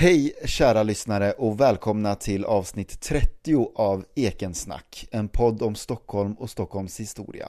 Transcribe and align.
Hej 0.00 0.32
kära 0.44 0.82
lyssnare 0.82 1.32
och 1.32 1.60
välkomna 1.60 2.14
till 2.14 2.44
avsnitt 2.44 3.00
30 3.00 3.72
av 3.74 4.04
Ekensnack, 4.14 5.08
en 5.10 5.28
podd 5.28 5.62
om 5.62 5.74
Stockholm 5.74 6.34
och 6.34 6.50
Stockholms 6.50 7.00
historia. 7.00 7.48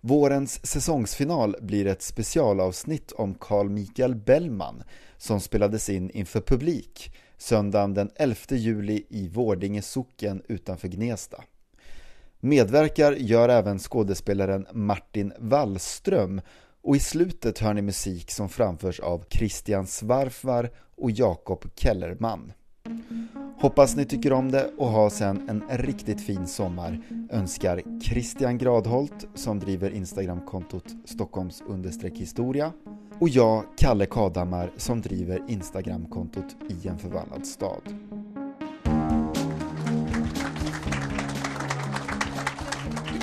Vårens 0.00 0.66
säsongsfinal 0.66 1.56
blir 1.60 1.86
ett 1.86 2.02
specialavsnitt 2.02 3.12
om 3.12 3.34
Carl 3.34 3.68
Michael 3.68 4.14
Bellman 4.14 4.82
som 5.16 5.40
spelades 5.40 5.88
in 5.88 6.10
inför 6.10 6.40
publik 6.40 7.14
söndagen 7.38 7.94
den 7.94 8.10
11 8.16 8.36
juli 8.48 9.06
i 9.08 9.28
Vårdinge 9.28 9.82
socken 9.82 10.42
utanför 10.48 10.88
Gnesta. 10.88 11.44
Medverkar 12.40 13.12
gör 13.12 13.48
även 13.48 13.78
skådespelaren 13.78 14.66
Martin 14.72 15.32
Wallström 15.38 16.40
och 16.86 16.96
i 16.96 17.00
slutet 17.00 17.58
hör 17.58 17.74
ni 17.74 17.82
musik 17.82 18.30
som 18.30 18.48
framförs 18.48 19.00
av 19.00 19.24
Christian 19.30 19.86
Svarfvar 19.86 20.70
och 20.96 21.10
Jakob 21.10 21.64
Kellerman. 21.76 22.52
Hoppas 23.60 23.96
ni 23.96 24.04
tycker 24.04 24.32
om 24.32 24.50
det 24.50 24.70
och 24.78 24.88
ha 24.88 25.10
sen 25.10 25.48
en 25.48 25.78
riktigt 25.78 26.20
fin 26.20 26.46
sommar 26.46 27.02
önskar 27.30 27.82
Christian 28.02 28.58
Gradholt 28.58 29.26
som 29.34 29.60
driver 29.60 29.90
Instagramkontot 29.90 30.84
Stockholms 31.04 31.62
historia 32.14 32.72
och 33.20 33.28
jag, 33.28 33.64
Kalle 33.76 34.06
Kadhammar, 34.06 34.70
som 34.76 35.00
driver 35.00 35.42
Instagramkontot 35.48 36.56
i 36.68 36.88
en 36.88 36.98
förvandlad 36.98 37.46
stad. 37.46 37.82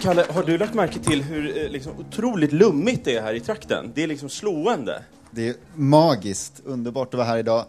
Kalle, 0.03 0.25
har 0.30 0.43
du 0.43 0.57
lagt 0.57 0.73
märke 0.73 0.99
till 0.99 1.23
hur 1.23 1.57
eh, 1.57 1.70
liksom, 1.70 1.99
otroligt 1.99 2.52
lummigt 2.52 3.05
det 3.05 3.16
är 3.16 3.21
här 3.21 3.34
i 3.34 3.39
trakten? 3.39 3.91
Det 3.95 4.03
är 4.03 4.07
liksom 4.07 4.29
slående. 4.29 5.03
Det 5.31 5.48
är 5.48 5.55
magiskt, 5.76 6.62
underbart 6.66 7.07
att 7.07 7.17
vara 7.17 7.27
här 7.27 7.38
idag. 7.38 7.66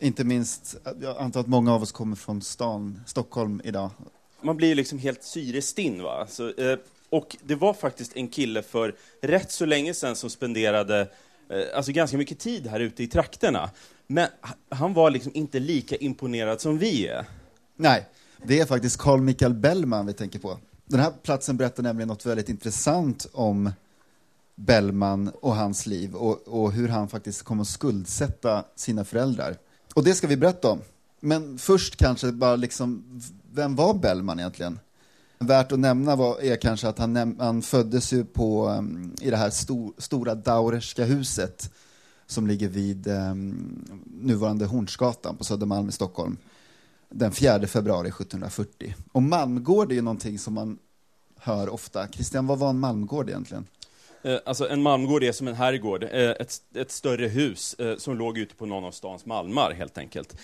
Inte 0.00 0.24
minst, 0.24 0.76
jag 1.00 1.16
antar 1.16 1.40
att 1.40 1.46
många 1.46 1.74
av 1.74 1.82
oss 1.82 1.92
kommer 1.92 2.16
från 2.16 2.42
stan, 2.42 3.00
Stockholm 3.06 3.60
idag. 3.64 3.90
Man 4.42 4.56
blir 4.56 4.74
liksom 4.74 4.98
helt 4.98 5.22
syrestinn 5.22 6.02
va? 6.02 6.26
Så, 6.28 6.48
eh, 6.48 6.78
och 7.10 7.36
det 7.42 7.54
var 7.54 7.74
faktiskt 7.74 8.16
en 8.16 8.28
kille 8.28 8.62
för 8.62 8.94
rätt 9.22 9.52
så 9.52 9.66
länge 9.66 9.94
sedan 9.94 10.16
som 10.16 10.30
spenderade 10.30 11.00
eh, 11.48 11.76
alltså 11.76 11.92
ganska 11.92 12.16
mycket 12.16 12.38
tid 12.38 12.66
här 12.66 12.80
ute 12.80 13.02
i 13.02 13.06
trakterna. 13.06 13.70
Men 14.06 14.28
han 14.68 14.94
var 14.94 15.10
liksom 15.10 15.32
inte 15.34 15.58
lika 15.58 15.96
imponerad 15.96 16.60
som 16.60 16.78
vi 16.78 17.06
är. 17.06 17.24
Nej, 17.76 18.06
det 18.44 18.60
är 18.60 18.66
faktiskt 18.66 18.98
Carl 18.98 19.20
Michael 19.20 19.54
Bellman 19.54 20.06
vi 20.06 20.12
tänker 20.12 20.38
på. 20.38 20.58
Den 20.86 21.00
här 21.00 21.12
platsen 21.22 21.56
berättar 21.56 21.82
nämligen 21.82 22.08
något 22.08 22.26
väldigt 22.26 22.48
intressant 22.48 23.26
om 23.32 23.70
Bellman 24.54 25.30
och 25.40 25.56
hans 25.56 25.86
liv 25.86 26.14
och, 26.14 26.48
och 26.48 26.72
hur 26.72 26.88
han 26.88 27.08
faktiskt 27.08 27.42
kom 27.42 27.60
att 27.60 27.68
skuldsätta 27.68 28.64
sina 28.76 29.04
föräldrar. 29.04 29.56
Och 29.94 30.04
det 30.04 30.14
ska 30.14 30.26
vi 30.26 30.36
berätta 30.36 30.70
om. 30.70 30.80
Men 31.20 31.58
först 31.58 31.96
kanske 31.96 32.32
bara 32.32 32.56
liksom, 32.56 33.20
vem 33.52 33.76
var 33.76 33.94
Bellman 33.94 34.38
egentligen? 34.38 34.78
Värt 35.38 35.72
att 35.72 35.78
nämna 35.78 36.16
var, 36.16 36.40
är 36.40 36.56
kanske 36.56 36.88
att 36.88 36.98
han, 36.98 37.36
han 37.38 37.62
föddes 37.62 38.12
ju 38.12 38.24
på, 38.24 38.68
um, 38.68 39.14
i 39.20 39.30
det 39.30 39.36
här 39.36 39.50
stor, 39.50 39.92
stora 39.98 40.34
Daurerska 40.34 41.04
huset 41.04 41.72
som 42.26 42.46
ligger 42.46 42.68
vid 42.68 43.06
um, 43.06 43.84
nuvarande 44.20 44.66
Hornsgatan 44.66 45.36
på 45.36 45.44
Södermalm 45.44 45.88
i 45.88 45.92
Stockholm 45.92 46.36
den 47.12 47.32
4 47.32 47.66
februari 47.66 48.08
1740. 48.08 48.94
Och 49.12 49.22
Malmgård 49.22 49.90
är 49.90 49.96
ju 49.96 50.02
någonting 50.02 50.38
som 50.38 50.54
man 50.54 50.78
hör 51.36 51.68
ofta. 51.68 52.08
Christian, 52.08 52.46
vad 52.46 52.58
var 52.58 52.70
en 52.70 52.78
Malmgård 52.78 53.28
egentligen? 53.28 53.66
Eh, 54.24 54.38
alltså 54.44 54.68
en 54.68 54.82
malmgård 54.82 55.22
är 55.22 55.32
som 55.32 55.48
en 55.48 55.54
herrgård, 55.54 56.02
eh, 56.02 56.30
ett, 56.30 56.60
ett 56.74 56.90
större 56.90 57.26
hus 57.26 57.74
eh, 57.74 57.96
som 57.96 58.18
låg 58.18 58.38
ute 58.38 58.54
på 58.54 58.66
någon 58.66 58.84
av 58.84 58.90
stans 58.90 59.26
malmar 59.26 59.72
helt 59.72 59.98
enkelt. 59.98 60.36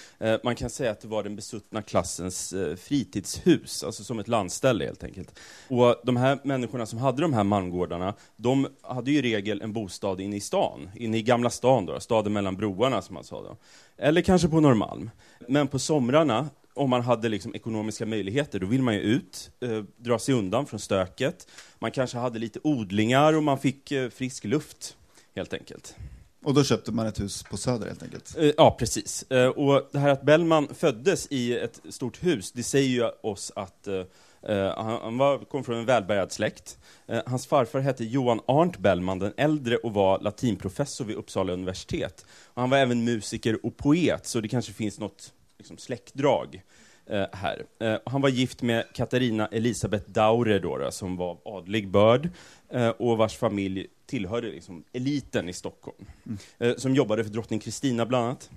Man 0.43 0.55
kan 0.55 0.71
säga 0.71 0.91
att 0.91 1.01
det 1.01 1.09
var 1.09 1.23
den 1.23 1.37
besuttna 1.37 1.83
klassens 1.83 2.55
fritidshus, 2.77 3.85
alltså 3.85 4.05
som 4.05 4.19
ett 4.19 4.29
landställe 4.29 4.85
helt 4.85 5.05
enkelt. 5.05 5.39
Och 5.69 5.97
de 6.05 6.17
här 6.17 6.39
människorna 6.43 6.87
som 6.87 6.99
hade 6.99 7.23
de 7.23 7.33
här 7.33 7.45
malmgårdarna, 7.45 8.15
de 8.37 8.67
hade 8.83 9.11
ju 9.11 9.19
i 9.19 9.23
regel 9.23 9.63
en 9.63 9.73
bostad 9.73 10.21
inne 10.21 10.37
i 10.37 10.41
stan, 10.41 10.91
inne 10.95 11.19
i 11.19 11.23
Gamla 11.23 11.51
stan 11.51 11.87
då, 11.87 12.01
staden 12.01 12.33
mellan 12.33 12.57
broarna 12.57 13.03
som 13.03 13.15
man 13.15 13.25
sa 13.25 13.43
då. 13.43 13.57
Eller 13.97 14.21
kanske 14.21 14.49
på 14.49 14.61
Norrmalm. 14.61 15.11
Men 15.49 15.69
på 15.69 15.79
somrarna 15.79 16.49
om 16.79 16.91
man 16.91 17.03
hade 17.03 17.29
liksom 17.29 17.55
ekonomiska 17.55 18.07
möjligheter, 18.07 18.59
då 18.59 18.67
vill 18.67 18.83
man 18.83 18.95
ju 18.95 19.01
ut, 19.01 19.51
eh, 19.61 19.83
dra 19.97 20.19
sig 20.19 20.35
undan 20.35 20.67
från 20.67 20.81
stöket. 20.81 21.49
Man 21.79 21.91
kanske 21.91 22.19
hade 22.19 22.39
lite 22.39 22.61
odlingar 22.63 23.33
och 23.33 23.43
man 23.43 23.59
fick 23.59 23.93
eh, 23.93 24.11
frisk 24.11 24.45
luft, 24.45 24.97
helt 25.35 25.53
enkelt. 25.53 25.97
Och 26.45 26.55
då 26.55 26.65
köpte 26.65 26.93
man 26.93 27.07
ett 27.07 27.21
hus 27.21 27.43
på 27.43 27.57
Söder 27.57 27.87
helt 27.87 28.03
enkelt? 28.03 28.37
Eh, 28.39 28.51
ja, 28.57 28.77
precis. 28.79 29.23
Eh, 29.31 29.49
och 29.49 29.89
det 29.93 29.99
här 29.99 30.09
att 30.09 30.23
Bellman 30.23 30.69
föddes 30.75 31.27
i 31.31 31.59
ett 31.59 31.81
stort 31.89 32.23
hus, 32.23 32.53
det 32.53 32.63
säger 32.63 32.89
ju 32.89 33.11
oss 33.23 33.53
att 33.57 33.87
eh, 33.87 33.95
eh, 34.43 34.85
han, 34.85 35.19
var, 35.19 35.39
kom 35.39 35.65
från 35.65 35.77
en 35.77 35.87
välbärgad 35.87 36.33
släkt. 36.33 36.79
hans 37.27 37.47
farfar 37.47 37.81
hette 37.81 38.05
Johan 38.05 38.41
Arndt 38.47 38.79
Bellman 38.79 39.19
den 39.19 39.33
äldre 39.37 39.77
och 39.77 39.95
var 39.95 40.19
latinprofessor 40.19 41.05
vid 41.05 41.17
Uppsala 41.17 41.53
universitet. 41.53 42.27
Han 42.55 42.71
var 42.71 42.79
även 42.79 43.05
musiker 43.05 43.67
och 43.67 43.77
poet, 43.77 44.27
så 44.27 44.41
det 44.41 44.49
kanske 44.49 44.73
finns 44.73 44.99
något 44.99 45.33
liksom, 45.59 45.79
släktdrag 45.79 46.63
eh, 47.07 47.27
här. 47.33 47.67
Eh, 47.81 47.97
han 48.07 48.21
var 48.21 48.29
gift 48.29 48.63
med 48.63 48.85
Katarina 48.93 49.47
Elisabeth 49.47 50.11
Daure, 50.11 50.59
då, 50.59 50.79
då, 50.79 50.91
som 50.91 51.17
var 51.17 51.39
adlig 51.45 51.91
börd, 51.91 52.31
eh, 52.71 52.89
och 52.89 53.19
vars 53.19 53.37
familj 53.37 53.87
tillhörde 54.07 54.49
liksom, 54.49 54.85
eliten 54.93 55.49
i 55.49 55.53
Stockholm, 55.53 56.07
mm. 56.27 56.39
Eh, 56.59 56.77
som 56.77 56.95
jobbade 56.95 57.25
för 57.25 57.31
drottning 57.31 57.61
Kristina 57.61 58.07
bland 58.07 58.25
annat. 58.25 58.51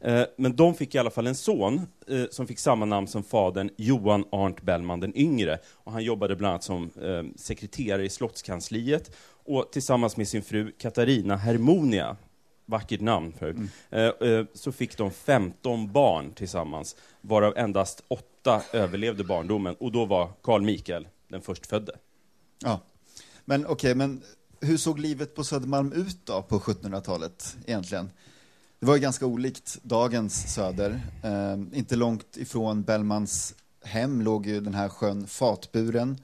Eh, 0.00 0.22
men 0.36 0.56
de 0.56 0.74
fick 0.74 0.94
i 0.94 0.98
alla 0.98 1.10
fall 1.10 1.26
en 1.26 1.34
son 1.34 1.80
eh, 2.08 2.24
som 2.30 2.46
fick 2.46 2.58
samma 2.58 2.84
namn 2.84 3.08
som 3.08 3.24
fadern, 3.24 3.70
Johan 3.76 4.24
Arndt 4.32 4.62
Bellman 4.62 5.00
den 5.00 5.16
yngre. 5.16 5.58
Och 5.66 5.92
han 5.92 6.04
jobbade 6.04 6.36
bland 6.36 6.50
annat 6.50 6.64
som 6.64 6.90
sekreterare 7.36 8.04
i 8.04 8.08
slottskansliet 8.08 9.16
och 9.44 9.72
tillsammans 9.72 10.16
med 10.16 10.28
sin 10.28 10.42
fru 10.42 10.72
Katarina 10.78 11.36
Hermonia 11.36 12.16
vackert 12.66 13.00
namn 13.00 13.32
för 13.32 13.50
mm. 13.50 13.68
Eh, 13.90 14.28
eh, 14.28 14.46
så 14.54 14.72
fick 14.72 14.98
de 14.98 15.10
15 15.10 15.92
barn 15.92 16.32
tillsammans, 16.32 16.96
varav 17.20 17.56
endast 17.56 18.04
åtta 18.08 18.62
överlevde 18.72 19.24
barndomen, 19.24 19.74
och 19.74 19.92
då 19.92 20.04
var 20.04 20.32
Carl 20.42 20.62
Mikael 20.62 21.08
den 21.28 21.42
förstfödde. 21.42 21.92
Ja, 22.58 22.80
men 23.44 23.66
okej, 23.66 23.72
okay, 23.72 23.94
men 23.94 24.22
hur 24.60 24.76
såg 24.76 24.98
livet 24.98 25.34
på 25.34 25.44
Södermalm 25.44 25.92
ut 25.92 26.18
då 26.24 26.42
på 26.42 26.58
1700-talet 26.58 27.56
egentligen? 27.66 28.10
Det 28.80 28.86
var 28.86 28.94
ju 28.94 29.00
ganska 29.00 29.26
olikt 29.26 29.78
dagens 29.82 30.54
Söder. 30.54 31.00
Eh, 31.22 31.78
inte 31.78 31.96
långt 31.96 32.36
ifrån 32.36 32.82
Bellmans 32.82 33.54
hem 33.84 34.22
låg 34.22 34.46
ju 34.46 34.60
den 34.60 34.74
här 34.74 34.88
sjön 34.88 35.26
Fatburen, 35.26 36.18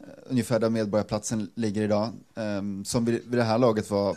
eh, 0.00 0.06
ungefär 0.26 0.60
där 0.60 0.70
Medborgarplatsen 0.70 1.50
ligger 1.54 1.82
idag, 1.82 2.12
eh, 2.34 2.62
som 2.84 3.04
vid, 3.04 3.14
vid 3.14 3.38
det 3.38 3.44
här 3.44 3.58
laget 3.58 3.90
var 3.90 4.16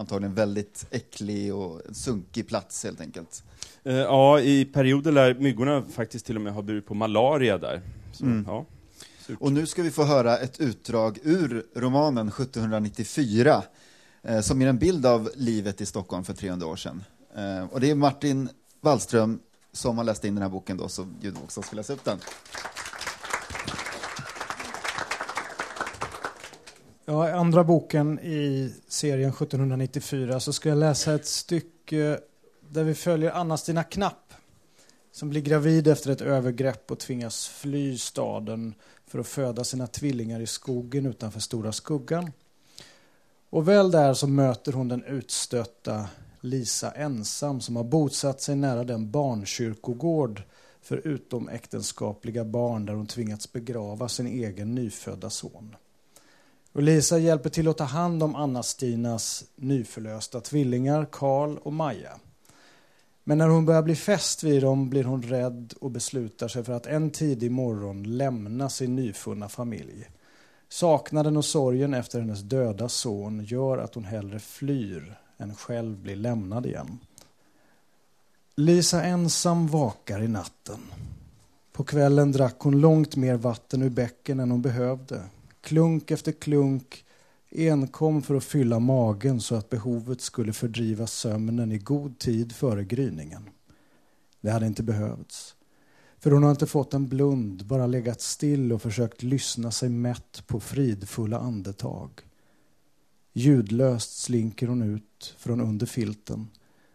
antagligen 0.00 0.34
väldigt 0.34 0.86
äcklig 0.90 1.54
och 1.54 1.80
sunkig 1.92 2.48
plats 2.48 2.84
helt 2.84 3.00
enkelt. 3.00 3.42
Uh, 3.86 3.94
ja, 3.94 4.40
i 4.40 4.64
perioder 4.64 5.12
lär 5.12 5.34
myggorna 5.34 5.82
faktiskt 5.82 6.26
till 6.26 6.36
och 6.36 6.42
med 6.42 6.52
ha 6.52 6.62
burit 6.62 6.86
på 6.86 6.94
malaria 6.94 7.58
där. 7.58 7.82
Så, 8.12 8.24
mm. 8.24 8.44
ja, 8.48 8.66
och 9.38 9.52
nu 9.52 9.66
ska 9.66 9.82
vi 9.82 9.90
få 9.90 10.04
höra 10.04 10.38
ett 10.38 10.60
utdrag 10.60 11.18
ur 11.22 11.66
romanen 11.74 12.28
1794 12.28 13.62
eh, 14.22 14.40
som 14.40 14.60
ger 14.60 14.68
en 14.68 14.78
bild 14.78 15.06
av 15.06 15.30
livet 15.36 15.80
i 15.80 15.86
Stockholm 15.86 16.24
för 16.24 16.34
300 16.34 16.66
år 16.66 16.76
sedan. 16.76 17.04
Eh, 17.36 17.64
och 17.64 17.80
det 17.80 17.90
är 17.90 17.94
Martin 17.94 18.48
Wallström 18.80 19.40
som 19.72 19.98
har 19.98 20.04
läst 20.04 20.24
in 20.24 20.34
den 20.34 20.42
här 20.42 20.50
boken 20.50 20.76
då, 20.76 20.88
så 20.88 21.06
också 21.44 21.62
ska 21.62 21.76
läsa 21.76 21.92
upp 21.92 22.04
den. 22.04 22.18
Ja, 27.10 27.32
andra 27.32 27.64
boken 27.64 28.18
i 28.18 28.74
serien 28.88 29.30
1794 29.30 30.40
så 30.40 30.52
ska 30.52 30.68
jag 30.68 30.78
läsa 30.78 31.14
ett 31.14 31.26
stycke 31.26 32.20
där 32.68 32.84
vi 32.84 32.94
följer 32.94 33.30
Anna-Stina 33.30 33.84
Knapp 33.84 34.32
som 35.12 35.30
blir 35.30 35.40
gravid 35.40 35.88
efter 35.88 36.10
ett 36.10 36.20
övergrepp 36.20 36.90
och 36.90 36.98
tvingas 36.98 37.48
fly 37.48 37.98
staden 37.98 38.74
för 39.06 39.18
att 39.18 39.26
föda 39.26 39.64
sina 39.64 39.86
tvillingar 39.86 40.40
i 40.40 40.46
skogen 40.46 41.06
utanför 41.06 41.40
Stora 41.40 41.72
Skuggan. 41.72 42.30
Och 43.50 43.68
väl 43.68 43.90
där 43.90 44.14
så 44.14 44.26
möter 44.26 44.72
hon 44.72 44.88
den 44.88 45.04
utstötta 45.04 46.08
Lisa 46.40 46.90
ensam 46.90 47.60
som 47.60 47.76
har 47.76 47.84
bosatt 47.84 48.40
sig 48.40 48.56
nära 48.56 48.84
den 48.84 49.10
barnkyrkogård 49.10 50.42
för 50.82 51.06
utomäktenskapliga 51.06 52.44
barn 52.44 52.86
där 52.86 52.94
hon 52.94 53.06
tvingats 53.06 53.52
begrava 53.52 54.08
sin 54.08 54.26
egen 54.26 54.74
nyfödda 54.74 55.30
son. 55.30 55.76
Och 56.72 56.82
Lisa 56.82 57.18
hjälper 57.18 57.50
till 57.50 57.68
att 57.68 57.78
ta 57.78 57.84
hand 57.84 58.22
om 58.22 58.34
Anna-Stinas 58.34 59.44
nyförlösta 59.56 60.40
tvillingar 60.40 61.06
Karl 61.12 61.56
och 61.62 61.72
Maja. 61.72 62.12
Men 63.24 63.38
när 63.38 63.48
hon 63.48 63.66
börjar 63.66 63.82
bli 63.82 63.96
fäst 63.96 64.42
vid 64.42 64.62
dem 64.62 64.90
blir 64.90 65.04
hon 65.04 65.22
rädd 65.22 65.74
och 65.80 65.90
beslutar 65.90 66.48
sig 66.48 66.64
för 66.64 66.72
att 66.72 66.86
en 66.86 67.10
tidig 67.10 67.50
morgon 67.50 68.16
lämna 68.16 68.68
sin 68.68 68.96
nyfunna 68.96 69.48
familj. 69.48 70.10
Saknaden 70.68 71.36
och 71.36 71.44
sorgen 71.44 71.94
efter 71.94 72.20
hennes 72.20 72.40
döda 72.40 72.88
son 72.88 73.44
gör 73.44 73.78
att 73.78 73.94
hon 73.94 74.04
hellre 74.04 74.38
flyr 74.38 75.18
än 75.38 75.54
själv 75.54 75.98
blir 75.98 76.16
lämnad 76.16 76.66
igen. 76.66 76.98
Lisa 78.56 79.02
ensam 79.02 79.66
vakar 79.66 80.22
i 80.22 80.28
natten. 80.28 80.80
På 81.72 81.84
kvällen 81.84 82.32
drack 82.32 82.56
hon 82.58 82.80
långt 82.80 83.16
mer 83.16 83.34
vatten 83.34 83.82
ur 83.82 83.90
bäcken 83.90 84.40
än 84.40 84.50
hon 84.50 84.62
behövde. 84.62 85.22
Klunk 85.60 86.10
efter 86.10 86.32
klunk 86.32 87.04
enkom 87.50 88.22
för 88.22 88.34
att 88.34 88.44
fylla 88.44 88.78
magen 88.78 89.40
så 89.40 89.54
att 89.54 89.70
behovet 89.70 90.20
skulle 90.20 90.52
fördriva 90.52 91.06
sömnen 91.06 91.72
i 91.72 91.78
god 91.78 92.18
tid 92.18 92.52
före 92.52 92.84
gryningen. 92.84 93.50
Det 94.40 94.50
hade 94.50 94.66
inte 94.66 94.82
behövts. 94.82 95.54
För 96.18 96.30
hon 96.30 96.42
har 96.42 96.50
inte 96.50 96.66
fått 96.66 96.94
en 96.94 97.08
blund, 97.08 97.66
bara 97.66 97.86
legat 97.86 98.20
still 98.20 98.72
och 98.72 98.82
försökt 98.82 99.22
lyssna 99.22 99.70
sig 99.70 99.88
mätt 99.88 100.42
på 100.46 100.60
fridfulla 100.60 101.38
andetag. 101.38 102.10
Ljudlöst 103.32 104.22
slinker 104.22 104.66
hon 104.66 104.82
ut 104.82 105.34
från 105.38 105.60
under 105.60 105.86
filten, 105.86 106.48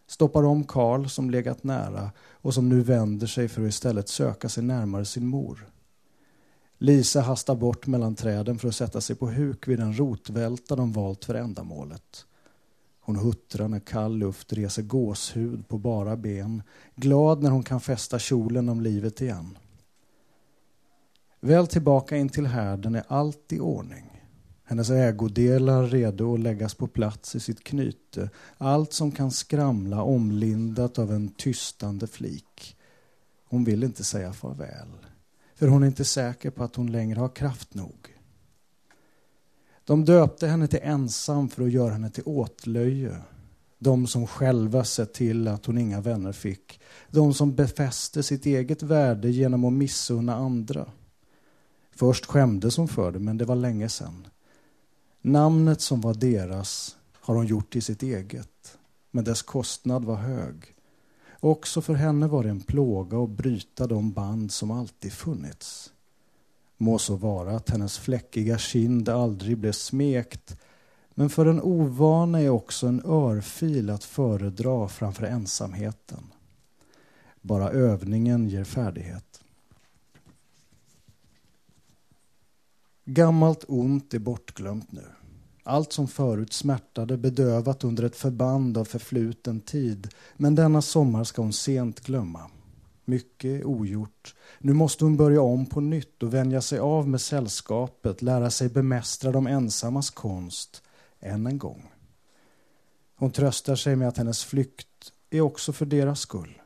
stoppar 0.08 0.44
om 0.44 0.64
Karl 0.64 1.06
som 1.06 1.30
legat 1.30 1.64
nära 1.64 2.12
och 2.20 2.54
som 2.54 2.70
nu 2.70 2.82
vänder 2.82 3.28
sig 3.28 3.48
för 3.48 3.62
att 3.62 3.70
istället 3.70 4.10
söka 4.10 4.50
sig 4.50 4.64
närmare 4.64 5.06
sin 5.06 5.28
mor. 5.28 5.70
Lisa 6.86 7.22
hastar 7.22 7.56
bort 7.56 7.88
mellan 7.88 8.16
träden 8.16 8.60
för 8.60 8.68
att 8.68 8.76
sätta 8.76 9.02
sig 9.02 9.16
på 9.16 9.30
huk 9.30 9.68
vid 9.68 9.80
den 9.80 9.98
rotvälta 9.98 10.76
de 10.76 10.92
valt 10.92 11.26
för 11.26 11.36
ändamålet. 11.36 12.26
Hon 13.00 13.16
huttrar 13.16 13.68
när 13.68 13.80
kall 13.80 14.18
luft 14.18 14.54
reser 14.54 14.82
gåshud 14.82 15.68
på 15.68 15.78
bara 15.78 16.16
ben, 16.16 16.64
glad 16.96 17.44
när 17.44 17.50
hon 17.50 17.64
kan 17.64 17.82
fästa 17.82 18.20
kjolen 18.20 18.70
om 18.70 18.82
livet 18.82 19.22
igen. 19.22 19.58
Väl 21.40 21.68
tillbaka 21.68 22.18
in 22.18 22.30
till 22.30 22.46
härden 22.46 22.96
är 22.96 23.04
allt 23.08 23.54
i 23.54 23.60
ordning. 23.60 24.24
Hennes 24.64 24.90
ägodelar 24.90 25.84
redo 25.88 26.34
att 26.34 26.40
läggas 26.40 26.74
på 26.76 26.88
plats 26.88 27.36
i 27.36 27.40
sitt 27.40 27.64
knyte. 27.64 28.30
Allt 28.58 28.94
som 28.94 29.12
kan 29.12 29.32
skramla 29.32 30.04
omlindat 30.04 31.00
av 31.00 31.12
en 31.12 31.30
tystande 31.30 32.08
flik. 32.08 32.78
Hon 33.46 33.64
vill 33.64 33.84
inte 33.84 34.04
säga 34.04 34.34
farväl, 34.34 34.88
för 35.56 35.68
hon 35.68 35.84
är 35.84 35.88
inte 35.88 36.06
säker 36.06 36.50
på 36.50 36.64
att 36.64 36.76
hon 36.76 36.92
längre 36.92 37.20
har 37.20 37.30
kraft 37.30 37.74
nog. 37.74 38.16
De 39.86 40.06
döpte 40.06 40.48
henne 40.48 40.68
till 40.68 40.80
ensam 40.84 41.50
för 41.50 41.64
att 41.64 41.72
göra 41.72 41.94
henne 41.94 42.10
till 42.10 42.24
åtlöje. 42.26 43.18
De 43.80 44.08
som 44.08 44.28
själva 44.28 44.84
sett 44.84 45.14
till 45.14 45.48
att 45.48 45.66
hon 45.66 45.78
inga 45.78 46.02
vänner 46.02 46.32
fick. 46.32 46.80
De 47.12 47.34
som 47.34 47.56
befäste 47.56 48.24
sitt 48.24 48.46
eget 48.46 48.84
värde 48.84 49.30
genom 49.30 49.66
att 49.66 49.74
missunna 49.74 50.36
andra. 50.36 50.92
Först 51.92 52.26
skämdes 52.26 52.78
hon 52.78 52.88
för 52.88 53.12
det, 53.12 53.20
men 53.20 53.38
det 53.38 53.46
var 53.46 53.56
länge 53.56 53.90
sedan. 53.90 54.28
Namnet 55.22 55.82
som 55.82 56.02
var 56.02 56.14
deras 56.14 56.98
har 57.14 57.36
hon 57.36 57.48
gjort 57.48 57.74
till 57.74 57.84
sitt 57.84 58.04
eget, 58.04 58.78
men 59.12 59.24
dess 59.24 59.42
kostnad 59.42 60.06
var 60.06 60.16
hög. 60.16 60.75
Också 61.40 61.82
för 61.82 61.94
henne 61.94 62.28
var 62.28 62.44
det 62.44 62.50
en 62.50 62.62
plåga 62.62 63.18
att 63.24 63.30
bryta 63.30 63.88
de 63.88 64.12
band 64.12 64.52
som 64.52 64.72
alltid 64.72 65.14
funnits. 65.14 65.94
Må 66.78 66.98
så 66.98 67.16
vara 67.16 67.56
att 67.56 67.70
hennes 67.70 67.98
fläckiga 67.98 68.58
kind 68.58 69.10
aldrig 69.10 69.58
blev 69.58 69.72
smekt 69.72 70.58
men 71.18 71.30
för 71.30 71.46
en 71.46 71.62
ovana 71.62 72.42
är 72.42 72.50
också 72.50 72.88
en 72.88 73.02
örfil 73.06 73.90
att 73.90 74.04
föredra 74.04 74.88
framför 74.88 75.24
ensamheten. 75.24 76.24
Bara 77.42 77.70
övningen 77.70 78.50
ger 78.50 78.64
färdighet. 78.64 79.42
Gammalt 83.06 83.66
ont 83.68 84.14
är 84.14 84.20
bortglömt 84.20 84.92
nu. 84.92 85.06
Allt 85.68 85.94
som 85.94 86.08
förut 86.08 86.54
smärtade 86.54 87.18
bedövat 87.18 87.84
under 87.84 88.04
ett 88.04 88.16
förband 88.16 88.78
av 88.78 88.86
förfluten 88.86 89.62
tid. 89.62 90.08
Men 90.38 90.56
denna 90.56 90.82
sommar 90.82 91.24
ska 91.24 91.42
hon 91.42 91.54
sent 91.54 92.00
glömma. 92.00 92.50
Mycket 93.06 93.66
ogjort. 93.66 94.36
Nu 94.60 94.74
måste 94.74 95.04
hon 95.04 95.18
börja 95.18 95.42
om 95.42 95.66
på 95.66 95.82
nytt 95.82 96.24
och 96.24 96.34
vänja 96.34 96.62
sig 96.62 96.80
av 96.80 97.08
med 97.08 97.22
sällskapet, 97.22 98.22
lära 98.22 98.50
sig 98.50 98.70
bemästra 98.70 99.32
de 99.32 99.48
ensammas 99.48 100.10
konst, 100.10 100.84
än 101.20 101.48
en 101.48 101.58
gång. 101.58 101.92
Hon 103.16 103.32
tröstar 103.32 103.76
sig 103.76 103.96
med 103.96 104.08
att 104.08 104.18
hennes 104.18 104.44
flykt 104.44 105.14
är 105.30 105.42
också 105.42 105.74
för 105.74 105.86
deras 105.86 106.20
skull. 106.20 106.62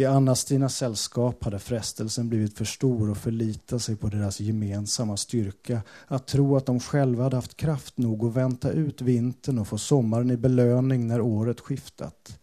I 0.00 0.04
Anna-Stinas 0.04 0.76
sällskap 0.76 1.44
hade 1.44 1.58
frestelsen 1.58 2.28
blivit 2.28 2.58
för 2.58 2.64
stor 2.64 3.10
att 3.10 3.18
förlita 3.18 3.78
sig 3.78 3.96
på 3.96 4.08
deras 4.08 4.40
gemensamma 4.40 5.16
styrka, 5.16 5.82
att 6.06 6.26
tro 6.26 6.56
att 6.56 6.66
de 6.66 6.80
själva 6.80 7.22
hade 7.22 7.36
haft 7.36 7.56
kraft 7.56 7.98
nog 7.98 8.24
att 8.24 8.34
vänta 8.34 8.70
ut 8.70 9.02
vintern 9.02 9.58
och 9.58 9.68
få 9.68 9.78
sommaren 9.78 10.30
i 10.30 10.36
belöning 10.36 11.06
när 11.06 11.20
året 11.20 11.60
skiftat. 11.60 12.38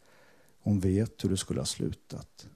Hon 0.63 0.79
vet 0.79 1.23
hur 1.23 1.29
det 1.29 1.37
skulle 1.37 1.61
ha 1.61 1.65
slutat. 1.65 2.47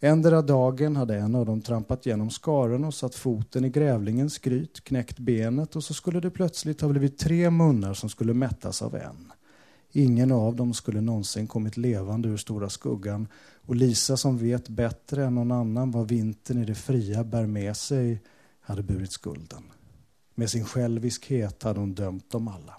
Endera 0.00 0.42
dagen 0.42 0.96
hade 0.96 1.16
en 1.16 1.34
av 1.34 1.46
dem 1.46 1.60
trampat 1.60 2.06
genom 2.06 2.30
skaren 2.30 2.84
och 2.84 2.94
satt 2.94 3.14
foten 3.14 3.64
i 3.64 3.70
grävlingens 3.70 4.38
gryt, 4.38 4.84
knäckt 4.84 5.18
benet 5.18 5.76
och 5.76 5.84
så 5.84 5.94
skulle 5.94 6.20
det 6.20 6.30
plötsligt 6.30 6.80
ha 6.80 6.88
blivit 6.88 7.18
tre 7.18 7.50
munnar 7.50 7.94
som 7.94 8.08
skulle 8.08 8.34
mättas 8.34 8.82
av 8.82 8.94
en. 8.94 9.32
Ingen 9.92 10.32
av 10.32 10.56
dem 10.56 10.74
skulle 10.74 11.00
någonsin 11.00 11.46
kommit 11.46 11.76
levande 11.76 12.28
ur 12.28 12.36
stora 12.36 12.68
skuggan 12.70 13.28
och 13.66 13.76
Lisa 13.76 14.16
som 14.16 14.38
vet 14.38 14.68
bättre 14.68 15.24
än 15.24 15.34
någon 15.34 15.52
annan 15.52 15.90
vad 15.90 16.08
vintern 16.08 16.62
i 16.62 16.64
det 16.64 16.74
fria 16.74 17.24
bär 17.24 17.46
med 17.46 17.76
sig 17.76 18.22
hade 18.60 18.82
burit 18.82 19.12
skulden. 19.12 19.62
Med 20.34 20.50
sin 20.50 20.64
själviskhet 20.64 21.62
hade 21.62 21.80
hon 21.80 21.94
dömt 21.94 22.30
dem 22.30 22.48
alla. 22.48 22.76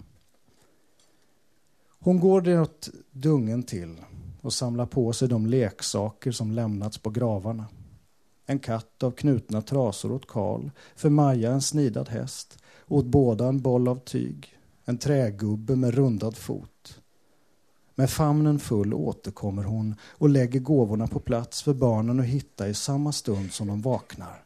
Hon 1.98 2.20
går 2.20 2.40
det 2.40 2.90
dungen 3.10 3.62
till 3.62 3.96
och 4.40 4.52
samlar 4.52 4.86
på 4.86 5.12
sig 5.12 5.28
de 5.28 5.46
leksaker 5.46 6.32
som 6.32 6.52
lämnats 6.52 6.98
på 6.98 7.10
gravarna. 7.10 7.66
En 8.46 8.58
katt 8.58 9.02
av 9.02 9.10
knutna 9.10 9.62
trasor 9.62 10.12
åt 10.12 10.26
Karl, 10.26 10.70
för 10.96 11.10
Maja 11.10 11.52
en 11.52 11.62
snidad 11.62 12.08
häst, 12.08 12.58
åt 12.86 13.06
båda 13.06 13.48
en 13.48 13.60
boll 13.60 13.88
av 13.88 13.96
tyg, 13.96 14.56
en 14.84 14.98
trägubbe 14.98 15.76
med 15.76 15.94
rundad 15.94 16.36
fot. 16.36 16.99
Med 18.00 18.10
famnen 18.10 18.58
full 18.58 18.94
återkommer 18.94 19.64
hon 19.64 19.94
och 20.02 20.28
lägger 20.28 20.60
gåvorna 20.60 21.06
på 21.06 21.20
plats 21.20 21.62
för 21.62 21.74
barnen 21.74 22.20
att 22.20 22.26
hitta 22.26 22.68
i 22.68 22.74
samma 22.74 23.12
stund 23.12 23.52
som 23.52 23.66
de 23.66 23.82
vaknar. 23.82 24.44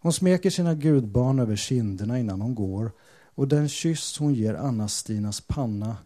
Hon 0.00 0.12
smeker 0.12 0.50
sina 0.50 0.74
gudbarn 0.74 1.38
över 1.38 1.56
kinderna 1.56 2.18
innan 2.18 2.40
hon 2.40 2.54
går 2.54 2.92
och 3.34 3.48
den 3.48 3.68
kyss 3.68 4.18
hon 4.18 4.34
ger 4.34 4.54
Anna-Stinas 4.54 5.40
panna 5.40 5.96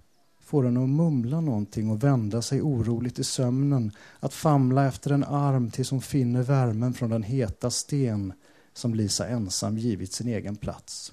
får 0.41 0.65
henne 0.65 0.83
att 0.83 0.89
mumla 0.89 1.41
någonting 1.41 1.91
och 1.91 2.05
vända 2.05 2.43
sig 2.43 2.63
oroligt 2.63 3.19
i 3.19 3.25
sömnen, 3.25 3.93
att 4.21 4.35
famla 4.35 4.87
efter 4.87 5.11
en 5.11 5.25
arm 5.25 5.71
tills 5.71 5.91
hon 5.91 6.03
finner 6.03 6.43
värmen 6.43 6.95
från 6.95 7.11
den 7.11 7.23
heta 7.23 7.71
sten 7.71 8.33
som 8.73 8.95
Lisa 8.95 9.29
ensam 9.29 9.79
givit 9.79 10.13
sin 10.13 10.29
egen 10.29 10.57
plats. 10.57 11.13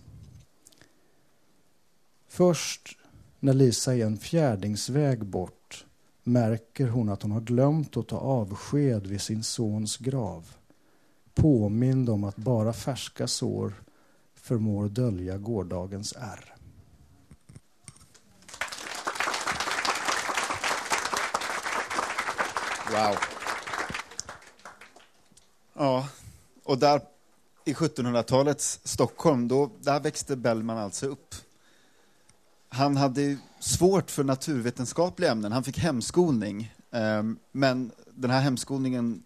Först 2.28 2.99
när 3.40 3.54
Lisa 3.54 3.96
är 3.96 4.06
en 4.06 4.18
fjärdingsväg 4.18 5.26
bort 5.26 5.86
märker 6.24 6.88
hon 6.88 7.10
att 7.10 7.22
hon 7.22 7.32
har 7.32 7.42
glömt 7.42 7.98
att 7.98 8.08
ta 8.08 8.18
avsked 8.18 9.08
vid 9.08 9.22
sin 9.22 9.44
sons 9.44 9.98
grav. 9.98 10.56
Påmind 11.34 12.10
om 12.10 12.24
att 12.24 12.36
bara 12.36 12.74
färska 12.74 13.28
sår 13.28 13.74
förmår 14.36 14.90
dölja 14.90 15.38
gårdagens 15.38 16.14
ärr. 16.18 16.56
Wow. 22.92 23.16
Ja, 25.74 26.08
och 26.64 26.78
där 26.78 27.02
i 27.66 27.74
1700-talets 27.74 28.80
Stockholm, 28.84 29.48
då, 29.48 29.70
där 29.80 30.00
växte 30.00 30.36
Bellman 30.36 30.78
alltså 30.78 31.06
upp. 31.06 31.36
Han 32.80 32.98
hade 32.98 33.38
svårt 33.60 34.12
för 34.12 34.24
naturvetenskapliga 34.24 35.32
ämnen, 35.32 35.52
han 35.52 35.64
fick 35.64 35.78
hemskolning. 35.78 36.74
Ehm, 36.92 37.40
men 37.52 37.92
den 38.16 38.32
här 38.32 38.42
hemskolningen 38.42 39.24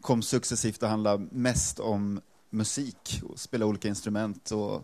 kom 0.00 0.22
successivt 0.22 0.82
att 0.82 0.90
handla 0.90 1.16
mest 1.30 1.80
om 1.80 2.20
musik, 2.50 3.22
och 3.28 3.38
spela 3.38 3.66
olika 3.66 3.88
instrument 3.88 4.50
och, 4.50 4.82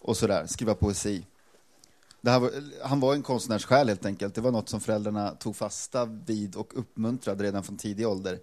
och 0.00 0.16
sådär, 0.16 0.46
skriva 0.46 0.74
poesi. 0.74 1.26
Var, 2.20 2.52
han 2.88 3.00
var 3.00 3.14
en 3.14 3.22
konstnärssjäl 3.22 3.88
helt 3.88 4.06
enkelt. 4.06 4.34
Det 4.34 4.40
var 4.40 4.52
något 4.52 4.68
som 4.68 4.80
föräldrarna 4.80 5.30
tog 5.30 5.56
fasta 5.56 6.04
vid 6.04 6.56
och 6.56 6.78
uppmuntrade 6.78 7.44
redan 7.44 7.62
från 7.62 7.76
tidig 7.76 8.08
ålder. 8.08 8.38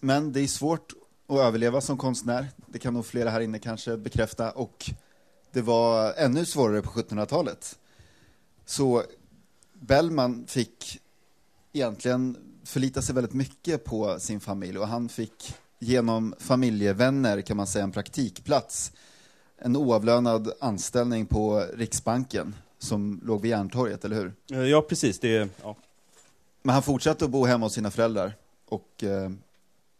Men 0.00 0.32
det 0.32 0.40
är 0.40 0.46
svårt 0.46 0.92
att 1.26 1.38
överleva 1.38 1.80
som 1.80 1.98
konstnär. 1.98 2.46
Det 2.66 2.78
kan 2.78 2.94
nog 2.94 3.06
flera 3.06 3.30
här 3.30 3.40
inne 3.40 3.58
kanske 3.58 3.96
bekräfta. 3.96 4.50
Och 4.50 4.90
det 5.54 5.62
var 5.62 6.12
ännu 6.12 6.44
svårare 6.44 6.82
på 6.82 6.90
1700-talet. 6.90 7.78
Så 8.64 9.02
Bellman 9.72 10.44
fick 10.46 11.00
egentligen 11.72 12.36
förlita 12.64 13.02
sig 13.02 13.14
väldigt 13.14 13.34
mycket 13.34 13.84
på 13.84 14.20
sin 14.20 14.40
familj 14.40 14.78
och 14.78 14.88
han 14.88 15.08
fick 15.08 15.54
genom 15.78 16.34
familjevänner 16.38 17.40
kan 17.40 17.56
man 17.56 17.66
säga 17.66 17.84
en 17.84 17.92
praktikplats. 17.92 18.92
En 19.58 19.76
oavlönad 19.76 20.52
anställning 20.60 21.26
på 21.26 21.66
Riksbanken 21.74 22.54
som 22.78 23.20
låg 23.24 23.42
vid 23.42 23.50
Järntorget, 23.50 24.04
eller 24.04 24.16
hur? 24.16 24.32
Eh, 24.52 24.62
ja, 24.62 24.82
precis. 24.82 25.18
Det, 25.18 25.48
ja. 25.62 25.76
Men 26.62 26.72
han 26.72 26.82
fortsatte 26.82 27.24
att 27.24 27.30
bo 27.30 27.44
hemma 27.44 27.66
hos 27.66 27.72
sina 27.72 27.90
föräldrar 27.90 28.36
och 28.68 29.04
eh, 29.04 29.30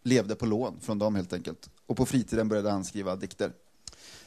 levde 0.03 0.35
på 0.35 0.47
lån 0.47 0.81
från 0.81 0.99
dem 0.99 1.15
helt 1.15 1.33
enkelt. 1.33 1.71
Och 1.87 1.97
på 1.97 2.07
fritiden 2.07 2.49
började 2.49 2.71
han 2.71 2.85
skriva 2.85 3.17
dikter. 3.17 3.53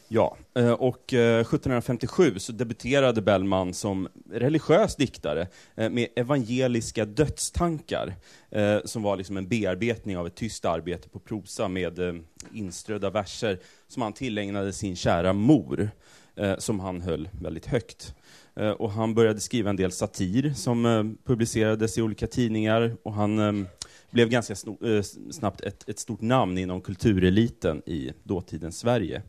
Ja, 0.09 0.37
eh, 0.55 0.71
och 0.71 1.13
eh, 1.13 1.39
1757 1.39 2.39
så 2.39 2.51
debuterade 2.51 3.21
Bellman 3.21 3.73
som 3.73 4.07
religiös 4.31 4.95
diktare 4.95 5.47
eh, 5.75 5.89
med 5.89 6.07
evangeliska 6.15 7.05
dödstankar, 7.05 8.13
som 8.85 9.03
var 9.03 9.17
liksom 9.17 9.37
en 9.37 9.47
bearbetning 9.47 10.17
av 10.17 10.27
ett 10.27 10.35
tyst 10.35 10.65
arbete 10.65 11.09
på 11.09 11.19
prosa 11.19 11.67
med 11.67 12.23
inströdda 12.53 13.09
verser 13.09 13.59
som 13.87 14.01
han 14.01 14.13
tillägnade 14.13 14.73
sin 14.73 14.95
kära 14.95 15.33
mor, 15.33 15.89
som 16.57 16.79
han 16.79 17.01
höll 17.01 17.29
väldigt 17.41 17.65
högt. 17.65 18.15
Och 18.77 18.91
han 18.91 19.13
började 19.15 19.39
skriva 19.39 19.69
en 19.69 19.75
del 19.75 19.91
satir 19.91 20.53
som 20.55 21.17
publicerades 21.25 21.97
i 21.97 22.01
olika 22.01 22.27
tidningar, 22.27 22.97
och 23.03 23.13
han 23.13 23.67
blev 24.11 24.29
ganska 24.29 24.55
snabbt 25.31 25.61
ett, 25.61 25.89
ett 25.89 25.99
stort 25.99 26.21
namn 26.21 26.57
inom 26.57 26.81
kultureliten 26.81 27.81
i 27.85 28.11
dåtidens 28.23 28.79
Sverige. 28.79 29.21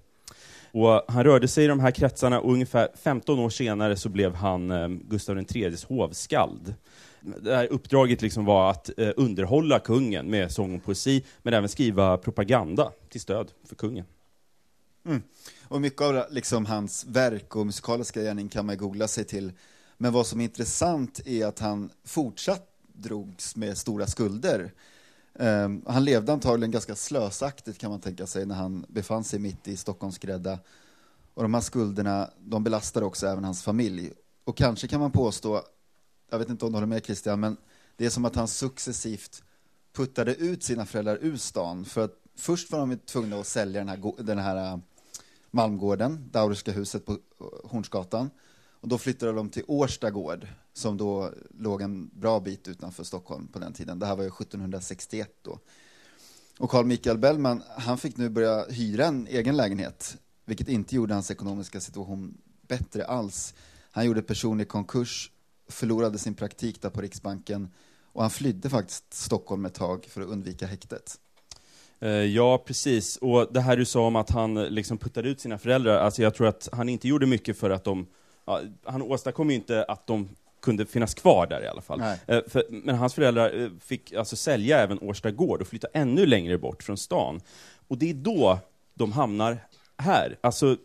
Och 0.72 1.04
han 1.08 1.24
rörde 1.24 1.48
sig 1.48 1.64
i 1.64 1.66
de 1.66 1.80
här 1.80 1.90
kretsarna 1.90 2.40
och 2.40 2.52
ungefär 2.52 2.88
15 2.94 3.38
år 3.38 3.50
senare 3.50 3.96
så 3.96 4.08
blev 4.08 4.34
han 4.34 4.70
eh, 4.70 4.88
Gustav 4.88 5.38
IIIs 5.38 5.84
hovskald. 5.84 6.74
Det 7.20 7.56
här 7.56 7.66
uppdraget 7.66 8.22
liksom 8.22 8.44
var 8.44 8.70
att 8.70 8.98
eh, 8.98 9.10
underhålla 9.16 9.78
kungen 9.78 10.30
med 10.30 10.52
sång 10.52 10.76
och 10.76 10.84
poesi, 10.84 11.24
men 11.42 11.54
även 11.54 11.68
skriva 11.68 12.16
propaganda 12.16 12.92
till 13.08 13.20
stöd 13.20 13.52
för 13.68 13.74
kungen. 13.74 14.04
Mm. 15.06 15.22
Och 15.68 15.80
mycket 15.80 16.02
av 16.02 16.24
liksom, 16.30 16.66
hans 16.66 17.06
verk 17.08 17.56
och 17.56 17.66
musikaliska 17.66 18.22
gärning 18.22 18.48
kan 18.48 18.66
man 18.66 18.78
googla 18.78 19.08
sig 19.08 19.24
till. 19.24 19.52
Men 19.96 20.12
vad 20.12 20.26
som 20.26 20.40
är 20.40 20.44
intressant 20.44 21.20
är 21.26 21.46
att 21.46 21.58
han 21.58 21.90
fortsatt 22.04 22.68
drogs 22.92 23.56
med 23.56 23.78
stora 23.78 24.06
skulder. 24.06 24.72
Um, 25.40 25.82
han 25.86 26.04
levde 26.04 26.32
antagligen 26.32 26.70
ganska 26.70 26.94
slösaktigt 26.94 27.78
kan 27.78 27.90
man 27.90 28.00
tänka 28.00 28.26
sig 28.26 28.46
när 28.46 28.54
han 28.54 28.86
befann 28.88 29.24
sig 29.24 29.38
mitt 29.38 29.68
i 29.68 29.76
Stockholms 29.76 30.18
grädda. 30.18 30.58
Och 31.34 31.42
de 31.42 31.54
här 31.54 31.60
skulderna, 31.60 32.30
de 32.38 32.64
belastade 32.64 33.06
också 33.06 33.26
även 33.26 33.44
hans 33.44 33.62
familj. 33.62 34.12
Och 34.44 34.56
kanske 34.56 34.88
kan 34.88 35.00
man 35.00 35.10
påstå, 35.10 35.62
jag 36.30 36.38
vet 36.38 36.48
inte 36.48 36.64
om 36.64 36.72
du 36.72 36.76
håller 36.76 36.86
med 36.86 37.04
Christian, 37.04 37.40
men 37.40 37.56
det 37.96 38.06
är 38.06 38.10
som 38.10 38.24
att 38.24 38.34
han 38.34 38.48
successivt 38.48 39.42
puttade 39.92 40.34
ut 40.34 40.62
sina 40.62 40.86
föräldrar 40.86 41.18
ur 41.20 41.36
stan. 41.36 41.84
För 41.84 42.04
att 42.04 42.14
först 42.36 42.72
var 42.72 42.78
de 42.78 42.96
tvungna 42.98 43.36
att 43.40 43.46
sälja 43.46 43.80
den 43.80 43.88
här, 43.88 44.22
den 44.22 44.38
här 44.38 44.72
äh, 44.72 44.78
Malmgården, 45.50 46.28
Dauriska 46.32 46.72
huset 46.72 47.06
på 47.06 47.12
äh, 47.12 47.18
Hornsgatan. 47.64 48.30
Och 48.80 48.88
då 48.88 48.98
flyttade 48.98 49.32
de 49.32 49.50
till 49.50 49.62
Årsta 49.66 50.10
gård, 50.10 50.46
som 50.72 50.96
då 50.96 51.32
låg 51.58 51.82
en 51.82 52.10
bra 52.12 52.40
bit 52.40 52.68
utanför 52.68 53.04
Stockholm 53.04 53.48
på 53.48 53.58
den 53.58 53.72
tiden. 53.72 53.98
Det 53.98 54.06
här 54.06 54.16
var 54.16 54.22
ju 54.22 54.28
1761 54.28 55.30
då. 55.42 55.58
Och 56.58 56.70
Carl 56.70 56.86
Michael 56.86 57.18
Bellman, 57.18 57.62
han 57.76 57.98
fick 57.98 58.16
nu 58.16 58.28
börja 58.28 58.64
hyra 58.64 59.06
en 59.06 59.26
egen 59.26 59.56
lägenhet, 59.56 60.16
vilket 60.44 60.68
inte 60.68 60.96
gjorde 60.96 61.14
hans 61.14 61.30
ekonomiska 61.30 61.80
situation 61.80 62.38
bättre 62.68 63.06
alls. 63.06 63.54
Han 63.90 64.06
gjorde 64.06 64.22
personlig 64.22 64.68
konkurs, 64.68 65.30
förlorade 65.68 66.18
sin 66.18 66.34
praktik 66.34 66.82
där 66.82 66.90
på 66.90 67.00
Riksbanken 67.00 67.70
och 68.12 68.22
han 68.22 68.30
flydde 68.30 68.70
faktiskt 68.70 69.14
Stockholm 69.14 69.64
ett 69.64 69.74
tag 69.74 70.04
för 70.04 70.20
att 70.20 70.28
undvika 70.28 70.66
häktet. 70.66 71.18
Eh, 72.00 72.08
ja, 72.10 72.58
precis. 72.66 73.16
Och 73.16 73.52
det 73.52 73.60
här 73.60 73.76
du 73.76 73.84
sa 73.84 74.06
om 74.06 74.16
att 74.16 74.30
han 74.30 74.54
liksom 74.54 74.98
puttade 74.98 75.28
ut 75.28 75.40
sina 75.40 75.58
föräldrar, 75.58 75.96
alltså 75.96 76.22
jag 76.22 76.34
tror 76.34 76.46
att 76.46 76.68
han 76.72 76.88
inte 76.88 77.08
gjorde 77.08 77.26
mycket 77.26 77.58
för 77.58 77.70
att 77.70 77.84
de, 77.84 78.06
ja, 78.48 78.60
han 78.84 79.02
åstadkom 79.02 79.50
ju 79.50 79.56
inte 79.56 79.84
att 79.84 80.06
de 80.06 80.28
kunde 80.62 80.86
finnas 80.86 81.14
kvar 81.14 81.46
där 81.46 81.64
i 81.64 81.66
alla 81.66 81.80
fall. 81.82 82.00
Eh, 82.26 82.40
För, 82.48 82.64
men 82.68 82.94
hans 82.94 83.14
föräldrar 83.14 83.60
eh, 83.60 83.68
fick 83.80 84.12
alltså 84.12 84.36
sälja 84.36 84.78
även 84.78 84.98
Årsta 84.98 85.30
gård 85.30 85.60
och 85.60 85.68
flytta 85.68 85.88
ännu 85.92 86.26
längre 86.26 86.58
bort 86.58 86.82
från 86.82 86.96
stan. 86.96 87.40
Och 87.88 87.98
det 87.98 88.10
är 88.10 88.14
då 88.14 88.58
de 88.94 89.12
hamnar 89.12 89.58
här, 89.98 90.38
alltså 90.40 90.76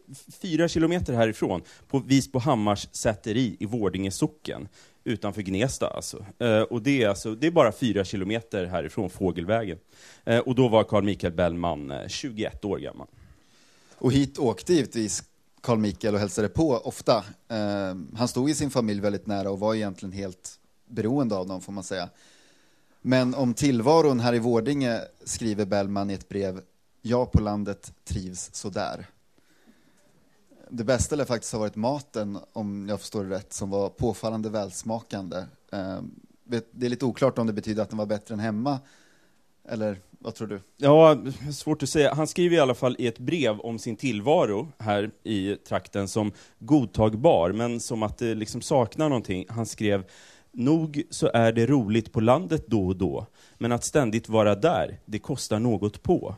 fyra 0.41 0.67
kilometer 0.67 1.13
härifrån, 1.13 1.61
på 1.87 1.99
Visbohammars 1.99 2.87
säteri 2.91 3.57
i 3.59 3.65
Vårdinge 3.65 4.11
socken, 4.11 4.67
utanför 5.03 5.41
Gnesta 5.41 5.87
alltså. 5.87 6.25
Eh, 6.39 6.61
och 6.61 6.81
det 6.81 7.03
är, 7.03 7.09
alltså, 7.09 7.35
det 7.35 7.47
är 7.47 7.51
bara 7.51 7.71
fyra 7.71 8.03
kilometer 8.03 8.65
härifrån, 8.65 9.09
Fågelvägen. 9.09 9.77
Eh, 10.25 10.39
och 10.39 10.55
då 10.55 10.67
var 10.67 10.83
Carl 10.83 11.03
Michael 11.03 11.33
Bellman 11.33 11.91
eh, 11.91 12.07
21 12.07 12.65
år 12.65 12.77
gammal. 12.77 13.07
Och 13.97 14.13
hit 14.13 14.37
åkte 14.37 14.73
givetvis 14.73 15.23
Carl 15.63 15.79
Mikael 15.79 16.13
och 16.13 16.19
hälsade 16.19 16.49
på 16.49 16.77
ofta. 16.77 17.23
Eh, 17.47 17.95
han 18.15 18.27
stod 18.27 18.49
i 18.49 18.55
sin 18.55 18.69
familj 18.69 19.01
väldigt 19.01 19.27
nära 19.27 19.51
och 19.51 19.59
var 19.59 19.75
egentligen 19.75 20.13
helt 20.13 20.59
beroende 20.85 21.35
av 21.35 21.47
dem, 21.47 21.61
får 21.61 21.73
man 21.73 21.83
säga. 21.83 22.09
Men 23.01 23.35
om 23.35 23.53
tillvaron 23.53 24.19
här 24.19 24.33
i 24.33 24.39
Vårdinge 24.39 25.01
skriver 25.23 25.65
Bellman 25.65 26.09
i 26.09 26.13
ett 26.13 26.29
brev 26.29 26.61
Jag 27.01 27.31
på 27.31 27.41
landet 27.41 27.93
trivs 28.03 28.49
sådär. 28.53 29.05
Det 30.69 30.83
bästa 30.83 31.15
lär 31.15 31.25
faktiskt 31.25 31.53
ha 31.53 31.59
varit 31.59 31.75
maten, 31.75 32.37
om 32.53 32.89
jag 32.89 32.99
förstår 32.99 33.23
det 33.23 33.35
rätt, 33.35 33.53
som 33.53 33.69
var 33.69 33.89
påfallande 33.89 34.49
välsmakande. 34.49 35.37
Eh, 35.71 36.01
det 36.43 36.85
är 36.85 36.89
lite 36.89 37.05
oklart 37.05 37.37
om 37.37 37.47
det 37.47 37.53
betyder 37.53 37.83
att 37.83 37.89
den 37.89 37.97
var 37.97 38.05
bättre 38.05 38.33
än 38.33 38.39
hemma, 38.39 38.79
eller 39.63 39.99
vad 40.23 40.35
tror 40.35 40.47
du? 40.47 40.61
Ja, 40.77 41.17
svårt 41.53 41.83
att 41.83 41.89
säga. 41.89 42.13
Han 42.13 42.27
skriver 42.27 42.57
i 42.57 42.59
alla 42.59 42.73
fall 42.73 42.95
i 42.99 43.07
ett 43.07 43.19
brev 43.19 43.59
om 43.59 43.79
sin 43.79 43.95
tillvaro 43.95 44.71
här 44.79 45.11
i 45.23 45.55
trakten 45.55 46.07
som 46.07 46.31
godtagbar, 46.59 47.51
men 47.51 47.79
som 47.79 48.03
att 48.03 48.17
det 48.17 48.35
liksom 48.35 48.61
saknar 48.61 49.09
någonting. 49.09 49.45
Han 49.49 49.65
skrev 49.65 50.03
Nog 50.51 51.03
så 51.09 51.31
är 51.33 51.51
det 51.51 51.65
roligt 51.65 52.11
på 52.11 52.19
landet 52.19 52.67
då 52.67 52.87
och 52.87 52.95
då, 52.95 53.25
men 53.57 53.71
att 53.71 53.83
ständigt 53.83 54.29
vara 54.29 54.55
där, 54.55 54.99
det 55.05 55.19
kostar 55.19 55.59
något 55.59 56.03
på. 56.03 56.35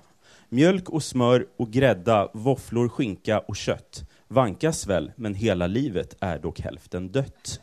Mjölk 0.50 0.90
och 0.90 1.04
smör 1.04 1.48
och 1.58 1.72
grädda, 1.72 2.30
våfflor, 2.34 2.90
skinka 2.90 3.40
och 3.40 3.56
kött. 3.56 4.10
Vankas 4.28 4.88
väl, 4.88 5.12
men 5.16 5.34
hela 5.34 5.68
livet 5.68 6.16
är 6.20 6.40
dock 6.40 6.60
hälften 6.60 7.12
dött. 7.12 7.60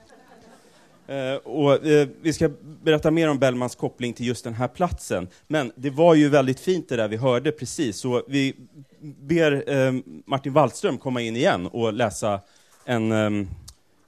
Eh, 1.12 1.36
och, 1.36 1.86
eh, 1.86 2.08
vi 2.20 2.32
ska 2.32 2.50
berätta 2.82 3.10
mer 3.10 3.28
om 3.28 3.38
Bellmans 3.38 3.74
koppling 3.74 4.12
till 4.12 4.26
just 4.26 4.44
den 4.44 4.54
här 4.54 4.68
platsen. 4.68 5.28
Men 5.48 5.72
det 5.76 5.90
var 5.90 6.14
ju 6.14 6.28
väldigt 6.28 6.60
fint 6.60 6.88
det 6.88 6.96
där 6.96 7.08
vi 7.08 7.16
hörde 7.16 7.52
precis, 7.52 7.96
så 7.96 8.22
vi 8.28 8.56
ber 9.00 9.70
eh, 9.70 9.92
Martin 10.26 10.52
Wallström 10.52 10.98
komma 10.98 11.20
in 11.20 11.36
igen 11.36 11.66
och 11.66 11.92
läsa 11.92 12.40
en, 12.84 13.12
eh, 13.12 13.46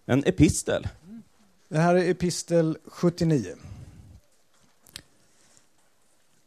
en 0.06 0.24
epistel. 0.26 0.88
Det 1.68 1.78
här 1.78 1.94
är 1.94 2.10
epistel 2.10 2.78
79. 2.86 3.46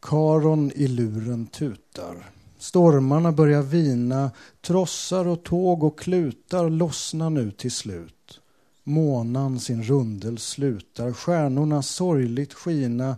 Karon 0.02 0.72
i 0.76 0.88
luren 0.88 1.48
tutar. 1.48 2.30
Stormarna 2.60 3.32
börjar 3.32 3.62
vina, 3.62 4.32
trossar 4.62 5.28
och 5.28 5.44
tåg 5.44 5.84
och 5.84 6.00
klutar 6.00 6.70
lossnar 6.70 7.30
nu 7.30 7.52
till 7.52 7.72
slut. 7.72 8.42
Månan 8.89 9.60
sin 9.60 9.84
rundel 9.84 10.38
slutar, 10.38 11.13
stjärnorna 11.13 11.82
sorgligt 11.82 12.53
skina. 12.53 13.17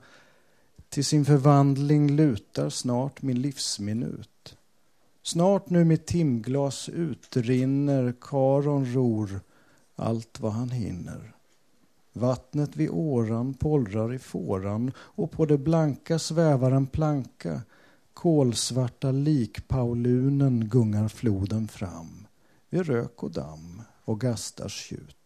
Till 0.89 1.05
sin 1.05 1.25
förvandling 1.25 2.15
lutar 2.15 2.69
snart 2.69 3.21
min 3.21 3.41
livsminut. 3.41 4.55
Snart 5.23 5.69
nu 5.69 5.83
mitt 5.83 6.05
timglas 6.05 6.89
utrinner, 6.89 8.13
Karon 8.21 8.93
ror 8.93 9.41
allt 9.95 10.39
vad 10.39 10.51
han 10.51 10.69
hinner. 10.69 11.33
Vattnet 12.13 12.75
vid 12.75 12.89
åran 12.89 13.53
pollrar 13.53 14.13
i 14.13 14.19
fåran 14.19 14.91
och 14.97 15.31
på 15.31 15.45
det 15.45 15.57
blanka 15.57 16.19
svävar 16.19 16.71
en 16.71 16.87
planka. 16.87 17.61
Kolsvarta 18.13 19.11
likpaulunen 19.11 20.69
gungar 20.69 21.07
floden 21.07 21.67
fram 21.67 22.27
vid 22.69 22.85
rök 22.85 23.23
och 23.23 23.31
damm 23.31 23.81
och 24.05 24.21
gastars 24.21 24.73
tjut. 24.73 25.18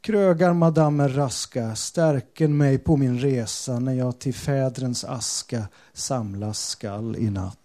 Krögar 0.00 0.52
madammer 0.52 1.08
raska, 1.08 1.74
stärken 1.74 2.56
mig 2.56 2.78
på 2.78 2.96
min 2.96 3.18
resa 3.18 3.78
när 3.78 3.92
jag 3.92 4.18
till 4.18 4.34
fädrens 4.34 5.04
aska 5.04 5.68
samlas 5.92 6.68
skall 6.68 7.16
i 7.16 7.30
natt. 7.30 7.58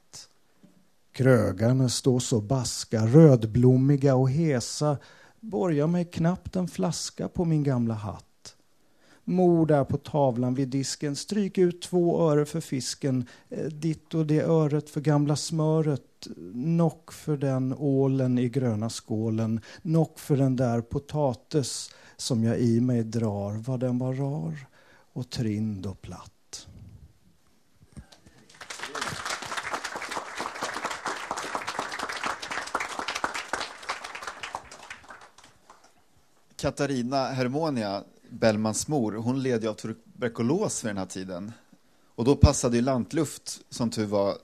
Krögarna 1.12 1.90
står 1.90 2.20
så 2.20 2.42
baska, 2.42 3.06
rödblommiga 3.06 4.16
och 4.16 4.30
hesa 4.30 4.98
borgar 5.40 5.88
mig 5.88 6.06
knappt 6.06 6.56
en 6.56 6.68
flaska 6.68 7.28
på 7.28 7.46
min 7.46 7.64
gamla 7.64 7.94
hatt. 7.94 8.56
Mor 9.24 9.66
där 9.66 9.84
på 9.84 9.98
tavlan 9.98 10.56
vid 10.56 10.68
disken, 10.68 11.16
stryk 11.16 11.58
ut 11.58 11.82
två 11.82 12.30
öre 12.32 12.46
för 12.46 12.62
fisken, 12.62 13.26
eh, 13.50 13.66
ditt 13.66 14.14
och 14.14 14.26
det 14.26 14.42
öret 14.42 14.90
för 14.90 15.02
gamla 15.02 15.36
smöret, 15.36 16.28
nock 16.54 17.12
för 17.12 17.38
den 17.38 17.74
ålen 17.74 18.38
i 18.38 18.50
gröna 18.50 18.90
skålen, 18.90 19.62
nock 19.82 20.20
för 20.20 20.38
den 20.38 20.56
där 20.56 20.82
potatis 20.82 21.92
som 22.22 22.44
jag 22.44 22.60
i 22.60 22.82
mig 22.82 23.04
drar, 23.04 23.52
vad 23.52 23.80
den 23.80 23.98
var 23.98 24.14
rar 24.14 24.68
och 25.14 25.30
trind 25.30 25.86
och 25.86 26.02
platt. 26.02 26.68
Katarina 36.56 37.28
Hermonia, 37.28 38.04
Bellmans 38.30 38.88
mor, 38.88 39.12
hon 39.12 39.44
led 39.44 39.64
ju 39.64 39.70
av 39.70 39.74
tuberkulos 39.74 40.84
vid 40.84 40.90
den 40.90 40.98
här 40.98 41.06
tiden. 41.06 41.52
Och 42.16 42.26
då 42.26 42.36
passade 42.36 42.76
ju 42.76 42.82
lantluft, 42.82 43.62
som 43.70 43.90
tur 43.90 44.06
var, 44.06 44.38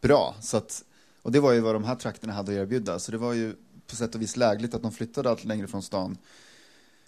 bra. 0.00 0.34
Så 0.40 0.56
att, 0.56 0.84
och 1.22 1.32
det 1.32 1.40
var 1.40 1.52
ju 1.52 1.60
vad 1.60 1.74
de 1.74 1.84
här 1.84 1.94
trakterna 1.94 2.32
hade 2.32 2.52
att 2.52 2.58
erbjuda. 2.58 2.98
Så 2.98 3.12
det 3.12 3.18
var 3.18 3.32
ju 3.32 3.54
på 3.86 3.96
sätt 3.96 4.14
och 4.14 4.22
vis 4.22 4.36
lägligt 4.36 4.74
att 4.74 4.82
de 4.82 4.92
flyttade 4.92 5.30
allt 5.30 5.44
längre 5.44 5.66
från 5.66 5.82
stan. 5.82 6.18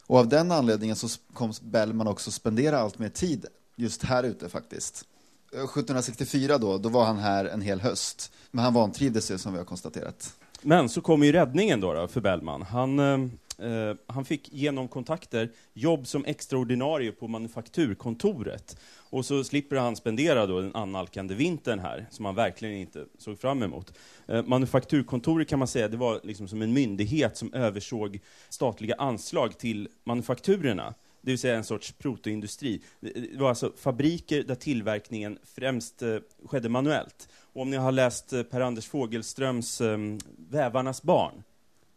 Och 0.08 0.18
av 0.18 0.28
den 0.28 0.52
anledningen 0.52 0.96
så 0.96 1.08
kom 1.32 1.52
Bellman 1.62 2.08
också 2.08 2.30
spendera 2.30 2.78
allt 2.78 2.98
mer 2.98 3.08
tid 3.08 3.46
just 3.76 4.02
här 4.02 4.24
ute 4.24 4.48
faktiskt. 4.48 5.04
Eh, 5.52 5.58
1764 5.58 6.58
då, 6.58 6.78
då 6.78 6.88
var 6.88 7.04
han 7.04 7.18
här 7.18 7.44
en 7.44 7.60
hel 7.60 7.80
höst. 7.80 8.32
Men 8.50 8.64
han 8.64 8.74
vantrivdes 8.74 9.30
ju 9.30 9.38
som 9.38 9.52
vi 9.52 9.58
har 9.58 9.64
konstaterat. 9.64 10.34
Men 10.62 10.88
så 10.88 11.00
kom 11.00 11.22
ju 11.22 11.32
räddningen 11.32 11.80
då, 11.80 11.92
då 11.94 12.08
för 12.08 12.20
Bellman. 12.20 12.62
Han, 12.62 12.98
eh, 12.98 13.28
eh, 13.58 13.94
han 14.06 14.24
fick 14.24 14.52
genom 14.52 14.88
kontakter 14.88 15.50
jobb 15.72 16.06
som 16.06 16.24
extraordinarie 16.24 17.12
på 17.12 17.28
manufakturkontoret. 17.28 18.76
Och 19.10 19.24
så 19.24 19.44
slipper 19.44 19.76
han 19.76 19.96
spendera 19.96 20.46
då 20.46 20.60
den 20.60 20.74
annalkande 20.74 21.34
vintern 21.34 21.78
här, 21.78 22.06
som 22.10 22.24
han 22.24 22.34
verkligen 22.34 22.74
inte 22.74 23.06
såg 23.18 23.38
fram 23.38 23.62
emot. 23.62 23.98
Eh, 24.26 24.44
manufakturkontoret 24.44 25.48
kan 25.48 25.58
man 25.58 25.68
säga, 25.68 25.88
det 25.88 25.96
var 25.96 26.20
liksom 26.22 26.48
som 26.48 26.62
en 26.62 26.72
myndighet 26.72 27.36
som 27.36 27.54
översåg 27.54 28.20
statliga 28.48 28.94
anslag 28.98 29.58
till 29.58 29.88
manufakturerna 30.04 30.94
det 31.28 31.32
vill 31.32 31.38
säga 31.38 31.56
en 31.56 31.64
sorts 31.64 31.92
protoindustri. 31.92 32.82
Det 33.00 33.38
var 33.38 33.48
alltså 33.48 33.72
fabriker 33.76 34.42
där 34.42 34.54
tillverkningen 34.54 35.38
främst 35.42 36.02
eh, 36.02 36.16
skedde 36.44 36.68
manuellt. 36.68 37.28
Och 37.52 37.62
om 37.62 37.70
ni 37.70 37.76
har 37.76 37.92
läst 37.92 38.32
eh, 38.32 38.42
Per-Anders 38.42 38.86
Fogelströms 38.86 39.80
eh, 39.80 39.98
Vävarnas 40.50 41.02
barn, 41.02 41.42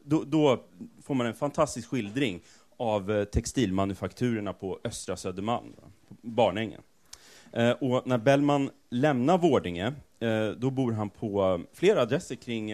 då, 0.03 0.23
då, 0.23 0.63
får 1.03 1.13
man 1.13 1.27
en 1.27 1.33
fantastisk 1.33 1.89
skildring 1.89 2.41
av 2.77 3.11
eh, 3.11 3.23
textilmanufakturerna 3.23 4.53
på 4.53 4.79
östra 4.83 5.17
Södermalm, 5.17 5.73
Barnängen. 6.21 6.81
Eh, 7.51 7.71
och 7.71 8.07
när 8.07 8.17
Bellman 8.17 8.69
lämnar 8.89 9.37
Vårdinge, 9.37 9.93
eh, 10.19 10.49
då 10.49 10.69
bor 10.69 10.91
han 10.91 11.09
på 11.09 11.61
flera 11.73 12.01
adresser 12.01 12.35
kring, 12.35 12.71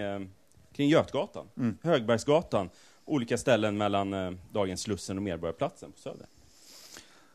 kring 0.74 0.90
Götgatan, 0.90 1.48
mm. 1.58 1.78
Högbergsgatan, 1.82 2.70
olika 3.06 3.38
ställen 3.38 3.78
mellan 3.78 4.40
dagens 4.52 4.82
Slussen 4.82 5.18
och 5.18 5.24
Medborgarplatsen 5.24 5.92
på 5.92 6.00
Söder. 6.00 6.28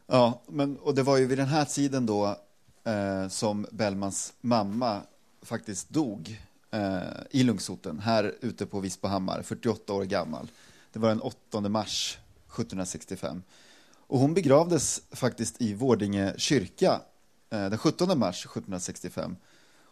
Ja, 0.07 0.43
men, 0.47 0.77
och 0.77 0.95
det 0.95 1.03
var 1.03 1.17
ju 1.17 1.27
vid 1.27 1.39
den 1.39 1.47
här 1.47 1.65
tiden 1.65 2.07
då 2.07 2.37
eh, 2.85 3.29
som 3.29 3.67
Bellmans 3.71 4.35
mamma 4.41 5.01
faktiskt 5.43 5.91
dog 5.91 6.29
eh, 6.31 6.52
Eh, 6.75 7.03
i 7.31 7.43
Lungsoten, 7.43 7.99
här 7.99 8.35
ute 8.41 8.67
på 8.67 8.81
Vispahammar, 8.81 9.43
48 9.43 9.93
år 9.93 10.05
gammal. 10.05 10.51
Det 10.93 10.99
var 10.99 11.09
den 11.09 11.21
8 11.21 11.61
mars 11.61 12.19
1765. 12.47 13.43
Och 13.95 14.19
hon 14.19 14.35
begravdes 14.35 15.03
faktiskt 15.11 15.63
i 15.63 15.75
Vårdinge 15.75 16.35
kyrka 16.37 17.01
eh, 17.51 17.69
den 17.69 17.79
17 17.79 18.19
mars 18.19 18.45
1765. 18.45 19.37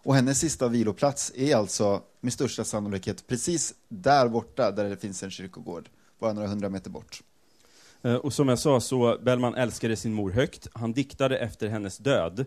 Och 0.02 0.14
hennes 0.14 0.38
sista 0.38 0.68
viloplats 0.68 1.32
är 1.36 1.56
alltså 1.56 2.02
med 2.20 2.32
största 2.32 2.64
sannolikhet 2.64 3.26
precis 3.26 3.74
där 3.88 4.28
borta, 4.28 4.70
där 4.70 4.90
det 4.90 4.96
finns 4.96 5.22
en 5.22 5.30
kyrkogård, 5.30 5.88
bara 6.18 6.32
några 6.32 6.48
hundra 6.48 6.68
meter 6.68 6.90
bort. 6.90 7.22
Eh, 8.02 8.14
och 8.14 8.32
som 8.32 8.48
jag 8.48 8.58
sa 8.58 8.80
så, 8.80 9.18
Bellman 9.22 9.54
älskade 9.54 9.96
sin 9.96 10.12
mor 10.12 10.30
högt. 10.30 10.68
Han 10.72 10.92
diktade 10.92 11.38
efter 11.38 11.68
hennes 11.68 11.98
död. 11.98 12.44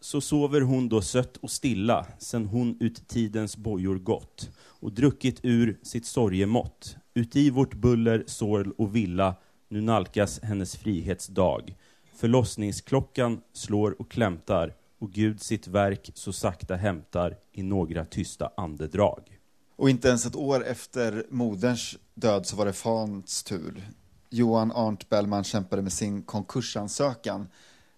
Så 0.00 0.20
sover 0.20 0.60
hon 0.60 0.88
då 0.88 1.02
sött 1.02 1.36
och 1.36 1.50
stilla, 1.50 2.06
sen 2.18 2.46
hon 2.46 2.76
ut 2.80 3.08
tidens 3.08 3.56
bojor 3.56 3.98
gått 3.98 4.50
och 4.58 4.92
druckit 4.92 5.40
ur 5.42 5.78
sitt 5.82 6.06
sorgemått. 6.06 6.96
Uti 7.14 7.50
vårt 7.50 7.74
buller, 7.74 8.24
sorl 8.26 8.72
och 8.78 8.96
villa, 8.96 9.34
nu 9.68 9.80
nalkas 9.80 10.40
hennes 10.42 10.76
frihetsdag. 10.76 11.76
Förlossningsklockan 12.14 13.40
slår 13.52 14.00
och 14.00 14.10
klämtar 14.10 14.74
och 14.98 15.12
Gud 15.12 15.42
sitt 15.42 15.66
verk 15.66 16.10
så 16.14 16.32
sakta 16.32 16.76
hämtar 16.76 17.36
i 17.52 17.62
några 17.62 18.04
tysta 18.04 18.50
andedrag. 18.56 19.38
Och 19.76 19.90
inte 19.90 20.08
ens 20.08 20.26
ett 20.26 20.36
år 20.36 20.64
efter 20.66 21.26
moderns 21.30 21.98
död 22.14 22.46
så 22.46 22.56
var 22.56 22.66
det 22.66 22.72
fans 22.72 23.42
tur. 23.42 23.90
Johan 24.30 24.72
Arndt 24.72 25.08
Bellman 25.08 25.44
kämpade 25.44 25.82
med 25.82 25.92
sin 25.92 26.22
konkursansökan 26.22 27.48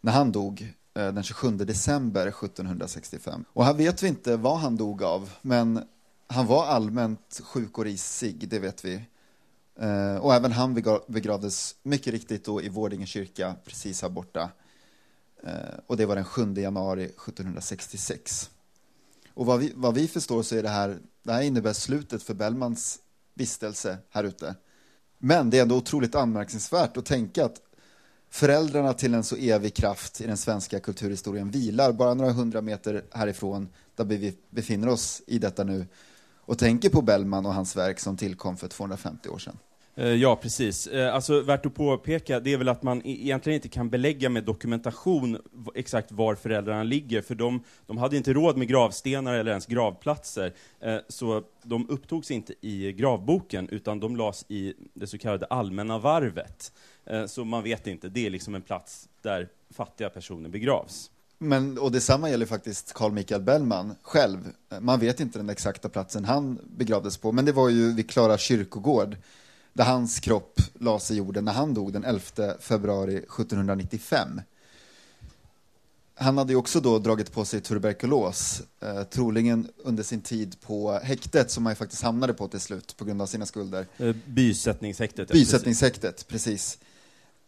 när 0.01 0.13
han 0.13 0.33
dog 0.33 0.75
Eh, 0.95 1.13
den 1.13 1.23
27 1.23 1.51
december 1.51 2.27
1765. 2.27 3.45
Och 3.53 3.65
här 3.65 3.75
vet 3.75 4.03
vi 4.03 4.09
inte 4.09 4.37
vad 4.37 4.59
han 4.59 4.77
dog 4.77 5.03
av, 5.03 5.31
men 5.43 5.85
han 6.27 6.47
var 6.47 6.67
allmänt 6.67 7.41
sjuk 7.45 7.79
och 7.79 7.85
risig, 7.85 8.49
det 8.49 8.59
vet 8.59 8.85
vi. 8.85 9.05
Eh, 9.77 10.17
och 10.17 10.35
även 10.35 10.53
han 10.53 10.75
begravdes 11.07 11.75
mycket 11.83 12.13
riktigt 12.13 12.45
då 12.45 12.63
i 12.63 12.69
Vårdinge 12.69 13.07
kyrka, 13.07 13.55
precis 13.65 14.03
här 14.03 14.09
borta. 14.09 14.51
Eh, 15.43 15.53
och 15.87 15.97
det 15.97 16.07
var 16.07 16.17
den 16.17 16.25
7 16.25 16.55
januari 16.55 17.05
1766. 17.05 18.51
Och 19.35 19.47
vad 19.47 19.61
vi, 19.61 19.73
vad 19.75 19.95
vi 19.95 20.09
förstår 20.09 20.43
så 20.43 20.57
är 20.57 20.63
det 20.63 20.69
här, 20.69 20.99
det 21.23 21.33
här 21.33 21.43
innebär 21.43 21.73
slutet 21.73 22.23
för 22.23 22.35
Bellmans 22.35 22.99
vistelse 23.35 23.99
här 24.11 24.25
ute. 24.25 24.55
Men 25.19 25.51
det 25.51 25.59
är 25.59 25.63
ändå 25.63 25.77
otroligt 25.77 26.15
anmärkningsvärt 26.15 26.97
att 26.97 27.07
tänka 27.07 27.45
att 27.45 27.61
föräldrarna 28.33 28.95
till 28.95 29.15
en 29.15 29.25
så 29.25 29.37
evig 29.37 29.75
kraft 29.75 30.21
i 30.21 30.27
den 30.27 30.37
svenska 30.37 30.81
kulturhistorien 30.81 31.51
vilar 31.51 31.93
bara 31.93 32.15
några 32.15 32.33
hundra 32.33 32.61
meter 32.61 33.05
härifrån, 33.11 33.69
där 33.95 34.05
vi 34.05 34.37
befinner 34.51 34.89
oss 34.89 35.23
i 35.27 35.39
detta 35.39 35.65
nu, 35.65 35.87
och 36.41 36.59
tänker 36.59 36.89
på 36.91 37.03
Bellman 37.03 37.47
och 37.47 37.55
hans 37.55 37.77
verk 37.77 38.01
som 38.01 38.17
tillkom 38.17 38.57
för 38.57 38.69
250 38.69 39.29
år 39.29 39.39
sedan. 39.39 39.59
Eh, 39.95 40.07
ja, 40.07 40.37
precis. 40.37 40.87
Eh, 40.87 41.15
alltså, 41.15 41.41
värt 41.41 41.67
att 41.67 41.75
påpeka, 41.75 42.41
det 42.41 42.53
är 42.53 42.57
väl 42.57 42.69
att 42.69 42.83
man 42.83 42.99
e-, 42.99 43.03
egentligen 43.05 43.55
inte 43.55 43.69
kan 43.69 43.91
belägga 43.91 44.29
med 44.29 44.45
dokumentation 44.45 45.39
exakt 45.75 46.13
var 46.13 46.35
föräldrarna 46.35 46.83
ligger, 46.83 47.23
för 47.23 47.35
de, 47.35 47.63
de 47.87 47.99
hade 47.99 48.17
inte 48.17 48.33
råd 48.33 48.57
med 48.57 48.69
gravstenar 48.69 49.35
eller 49.35 49.51
ens 49.51 49.67
gravplatser, 49.67 50.53
eh, 50.81 50.97
så 51.09 51.43
de 51.63 51.91
upptogs 51.91 52.31
inte 52.31 52.55
i 52.61 52.93
gravboken, 52.93 53.69
utan 53.69 54.01
de 54.01 54.17
lades 54.17 54.45
i 54.49 54.75
det 54.95 55.07
så 55.07 55.19
kallade 55.19 55.47
allmänna 55.47 55.99
varvet. 55.99 56.73
Så 57.27 57.45
man 57.45 57.63
vet 57.63 57.87
inte, 57.87 58.09
det 58.09 58.27
är 58.27 58.31
liksom 58.31 58.55
en 58.55 58.63
plats 58.63 59.09
där 59.23 59.49
fattiga 59.71 60.11
personer 60.11 60.49
begravs. 60.49 61.11
Men, 61.39 61.79
och 61.79 61.93
detsamma 61.93 62.31
gäller 62.31 62.47
faktiskt 62.47 62.93
Carl 62.93 63.13
Michael 63.13 63.43
Bellman 63.43 63.95
själv. 64.03 64.39
Man 64.81 65.01
vet 65.01 65.21
inte 65.21 65.39
den 65.39 65.51
exakta 65.51 65.89
platsen 65.89 66.25
han 66.25 66.59
begravdes 66.77 67.17
på, 67.17 67.33
men 67.33 67.45
det 67.45 67.53
var 67.53 67.69
ju 67.69 67.95
vid 67.95 68.11
Klara 68.11 68.39
kyrkogård 68.39 69.17
där 69.73 69.85
hans 69.85 70.21
kropp 70.21 70.61
lades 70.75 71.11
i 71.11 71.15
jorden 71.15 71.45
när 71.45 71.53
han 71.53 71.75
dog 71.75 71.93
den 71.93 72.05
11 72.05 72.21
februari 72.61 73.17
1795. 73.17 74.41
Han 76.15 76.39
hade 76.39 76.55
också 76.55 76.81
då 76.81 76.99
dragit 76.99 77.33
på 77.33 77.45
sig 77.45 77.61
tuberkulos, 77.61 78.63
eh, 78.81 79.03
troligen 79.03 79.69
under 79.77 80.03
sin 80.03 80.21
tid 80.21 80.61
på 80.61 80.93
häktet 80.93 81.51
som 81.51 81.67
han 81.67 81.77
faktiskt 81.77 82.03
hamnade 82.03 82.35
på 82.35 82.49
till 82.49 82.61
slut 82.61 82.97
på 82.97 83.05
grund 83.05 83.23
av 83.23 83.27
sina 83.27 83.47
skulder. 83.47 83.87
Eh, 83.97 84.17
bysättningshäktet. 84.27 85.33
Bysättningshäktet, 85.33 86.29
precis. 86.29 86.79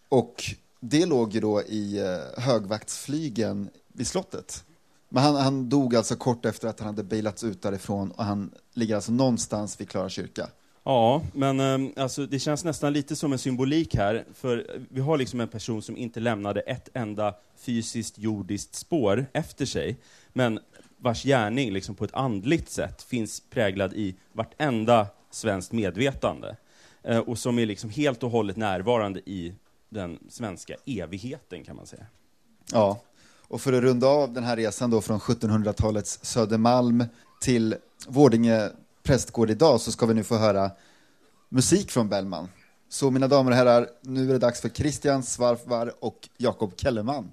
Och 0.08 0.44
det 0.80 1.06
låg 1.06 1.32
ju 1.32 1.40
då 1.40 1.62
i 1.62 1.98
eh, 1.98 2.42
högvaktsflygen 2.42 3.68
vid 3.92 4.06
slottet. 4.06 4.64
Men 5.08 5.22
han, 5.22 5.34
han, 5.36 5.68
dog 5.68 5.96
alltså 5.96 6.16
kort 6.16 6.44
efter 6.44 6.68
att 6.68 6.80
han 6.80 6.86
hade 6.86 7.02
bailats 7.02 7.44
ut 7.44 7.62
därifrån 7.62 8.10
och 8.10 8.24
han 8.24 8.50
ligger 8.72 8.94
alltså 8.94 9.12
någonstans 9.12 9.80
vid 9.80 9.88
Klara 9.88 10.08
kyrka. 10.08 10.48
Ja, 10.84 11.22
men 11.32 11.60
eh, 11.60 12.02
alltså, 12.02 12.26
det 12.26 12.38
känns 12.38 12.64
nästan 12.64 12.92
lite 12.92 13.16
som 13.16 13.32
en 13.32 13.38
symbolik 13.38 13.94
här, 13.94 14.24
för 14.34 14.80
vi 14.90 15.00
har 15.00 15.18
liksom 15.18 15.40
en 15.40 15.48
person 15.48 15.82
som 15.82 15.96
inte 15.96 16.20
lämnade 16.20 16.60
ett 16.60 16.88
enda 16.94 17.34
fysiskt 17.56 18.18
jordiskt 18.18 18.74
spår 18.74 19.26
efter 19.32 19.66
sig, 19.66 19.96
men 20.32 20.60
vars 20.98 21.22
gärning 21.22 21.72
liksom 21.72 21.94
på 21.94 22.04
ett 22.04 22.14
andligt 22.14 22.70
sätt 22.70 23.02
finns 23.02 23.42
präglad 23.50 23.92
i 23.94 24.14
vartenda 24.32 25.06
svenskt 25.30 25.72
medvetande, 25.72 26.56
eh, 27.02 27.18
och 27.18 27.38
som 27.38 27.58
är 27.58 27.66
liksom 27.66 27.90
helt 27.90 28.22
och 28.22 28.30
hållet 28.30 28.56
närvarande 28.56 29.20
i 29.20 29.54
den 29.88 30.18
svenska 30.28 30.74
evigheten, 30.86 31.64
kan 31.64 31.76
man 31.76 31.86
säga. 31.86 32.06
Ja, 32.72 33.00
och 33.48 33.60
för 33.60 33.72
att 33.72 33.82
runda 33.82 34.06
av 34.06 34.32
den 34.32 34.44
här 34.44 34.56
resan 34.56 34.90
då 34.90 35.00
från 35.00 35.18
1700-talets 35.18 36.18
Södermalm 36.22 37.04
till 37.40 37.74
Vårdinge 38.08 38.70
prästgård 39.04 39.50
idag 39.50 39.80
så 39.80 39.92
ska 39.92 40.06
vi 40.06 40.14
nu 40.14 40.24
få 40.24 40.36
höra 40.36 40.70
musik 41.48 41.90
från 41.90 42.08
Bellman. 42.08 42.48
Så 42.88 43.10
mina 43.10 43.28
damer 43.28 43.50
och 43.50 43.56
herrar, 43.56 43.88
nu 44.02 44.28
är 44.28 44.32
det 44.32 44.38
dags 44.38 44.60
för 44.60 44.68
Christian 44.68 45.22
Svarfvar 45.22 45.92
och 46.00 46.28
Jakob 46.36 46.72
Kellerman. 46.76 47.32